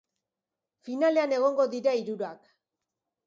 Finalean 0.87 1.35
egongo 1.37 1.67
dira 1.75 1.95
hirurak. 1.99 2.49